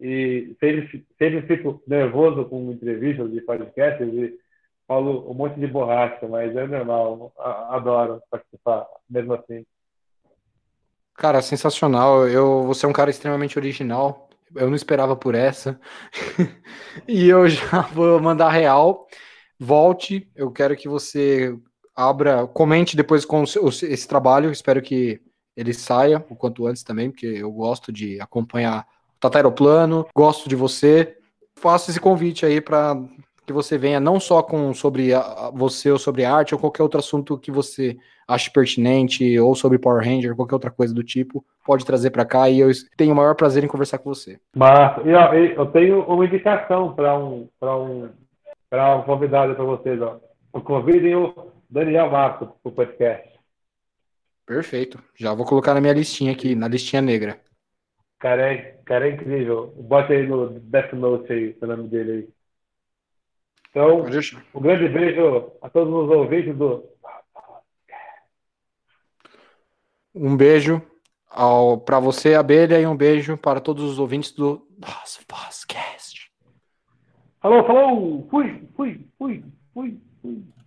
E 0.00 0.54
sempre, 0.60 1.06
sempre 1.18 1.42
fico 1.42 1.82
nervoso 1.86 2.44
com 2.44 2.70
entrevistas 2.70 3.30
de 3.30 3.40
podcasts 3.40 4.06
e 4.06 4.38
falo 4.86 5.30
um 5.30 5.34
monte 5.34 5.58
de 5.58 5.66
borracha, 5.66 6.28
mas 6.28 6.54
é 6.54 6.66
normal. 6.66 7.32
Adoro 7.70 8.22
participar, 8.30 8.86
mesmo 9.08 9.34
assim. 9.34 9.64
Cara, 11.14 11.40
sensacional. 11.40 12.28
Eu, 12.28 12.64
você 12.64 12.84
é 12.84 12.88
um 12.88 12.92
cara 12.92 13.10
extremamente 13.10 13.58
original. 13.58 14.28
Eu 14.54 14.68
não 14.68 14.76
esperava 14.76 15.16
por 15.16 15.34
essa. 15.34 15.80
e 17.08 17.28
eu 17.28 17.48
já 17.48 17.80
vou 17.80 18.20
mandar 18.20 18.50
real. 18.50 19.08
Volte. 19.58 20.28
Eu 20.34 20.50
quero 20.50 20.76
que 20.76 20.88
você 20.88 21.56
abra, 21.94 22.46
comente 22.46 22.96
depois 22.96 23.24
com 23.24 23.42
esse 23.44 24.06
trabalho. 24.06 24.50
Espero 24.50 24.82
que 24.82 25.20
ele 25.56 25.72
saia 25.72 26.24
o 26.28 26.36
quanto 26.36 26.66
antes 26.66 26.82
também, 26.82 27.10
porque 27.10 27.26
eu 27.26 27.50
gosto 27.50 27.90
de 27.90 28.20
acompanhar 28.20 28.86
o 29.16 29.20
Tata 29.20 29.38
Aeroplano, 29.38 30.06
gosto 30.14 30.48
de 30.48 30.54
você. 30.54 31.16
Faço 31.54 31.90
esse 31.90 31.98
convite 31.98 32.44
aí 32.44 32.60
para 32.60 32.94
que 33.46 33.52
você 33.52 33.78
venha 33.78 34.00
não 34.00 34.18
só 34.20 34.42
com 34.42 34.74
sobre 34.74 35.14
a, 35.14 35.50
você 35.54 35.90
ou 35.90 35.98
sobre 35.98 36.24
arte 36.24 36.52
ou 36.52 36.60
qualquer 36.60 36.82
outro 36.82 36.98
assunto 36.98 37.38
que 37.38 37.50
você 37.50 37.96
ache 38.28 38.50
pertinente 38.50 39.38
ou 39.38 39.54
sobre 39.54 39.78
Power 39.78 40.04
Ranger, 40.04 40.34
qualquer 40.34 40.56
outra 40.56 40.70
coisa 40.70 40.92
do 40.92 41.04
tipo, 41.04 41.44
pode 41.64 41.86
trazer 41.86 42.10
para 42.10 42.24
cá 42.24 42.50
e 42.50 42.58
eu 42.58 42.68
tenho 42.96 43.12
o 43.12 43.16
maior 43.16 43.36
prazer 43.36 43.62
em 43.62 43.68
conversar 43.68 43.98
com 43.98 44.12
você. 44.12 44.38
Mas 44.54 44.98
eu, 45.06 45.14
eu 45.56 45.66
tenho 45.66 46.02
uma 46.02 46.26
indicação 46.26 46.92
para 46.92 47.16
um 47.16 47.48
para 47.58 47.78
um 47.78 48.08
para 48.76 48.96
um 48.96 49.02
convidado 49.04 49.54
para 49.54 49.64
vocês, 49.64 49.98
ó. 50.02 50.20
Convidem 50.60 51.16
o 51.16 51.50
Daniel 51.68 52.10
Marcos 52.10 52.48
para 52.62 52.68
o 52.70 52.72
podcast. 52.72 53.40
Perfeito. 54.44 55.02
Já 55.14 55.32
vou 55.32 55.46
colocar 55.46 55.72
na 55.72 55.80
minha 55.80 55.94
listinha 55.94 56.32
aqui, 56.32 56.54
na 56.54 56.68
listinha 56.68 57.00
negra. 57.00 57.40
Cara 58.18 58.52
é, 58.52 58.78
cara 58.84 59.08
é 59.08 59.12
incrível. 59.12 59.68
Bota 59.78 60.12
aí 60.12 60.26
no 60.26 60.60
Death 60.60 60.92
Note 60.92 61.32
aí, 61.32 61.56
o 61.58 61.66
nome 61.66 61.88
dele 61.88 62.12
aí. 62.12 62.28
Então, 63.70 64.04
um 64.54 64.60
grande 64.60 64.88
beijo 64.90 65.52
a 65.62 65.70
todos 65.70 65.92
os 65.94 66.10
ouvintes 66.10 66.54
do. 66.54 66.84
Um 70.14 70.36
beijo 70.36 70.82
para 71.86 71.98
você, 71.98 72.34
Abelha, 72.34 72.78
e 72.78 72.86
um 72.86 72.96
beijo 72.96 73.38
para 73.38 73.58
todos 73.58 73.84
os 73.84 73.98
ouvintes 73.98 74.32
do 74.32 74.66
Nosso 74.78 75.26
Podcast. 75.26 75.85
Falou, 77.46 77.64
falou! 77.64 78.26
Fui, 78.28 78.60
fui, 78.74 79.06
fui, 79.16 79.44
fui, 79.72 80.00
fui. 80.20 80.46